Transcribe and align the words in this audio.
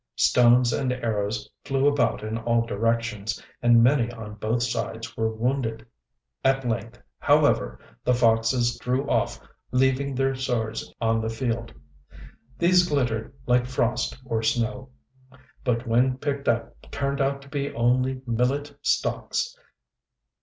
Stones 0.15 0.73
and 0.73 0.91
arrows 0.91 1.47
flew 1.63 1.87
about 1.87 2.23
in 2.23 2.35
all 2.39 2.65
directions, 2.65 3.39
and 3.61 3.83
many 3.83 4.11
on 4.11 4.33
both 4.33 4.63
sides 4.63 5.15
were 5.15 5.29
wounded; 5.31 5.85
at 6.43 6.67
length, 6.67 6.99
however, 7.19 7.79
the 8.03 8.15
foxes 8.15 8.79
drew 8.79 9.07
off 9.07 9.39
leaving 9.71 10.15
their 10.15 10.33
swords 10.33 10.91
on 10.99 11.21
the 11.21 11.29
field. 11.29 11.71
These 12.57 12.89
glittered 12.89 13.31
like 13.45 13.67
frost 13.67 14.17
or 14.25 14.41
snow, 14.41 14.89
but 15.63 15.85
when 15.85 16.17
picked 16.17 16.47
up 16.47 16.75
turned 16.89 17.21
out 17.21 17.43
to 17.43 17.47
be 17.49 17.71
only 17.71 18.23
millet 18.25 18.75
stalks. 18.81 19.55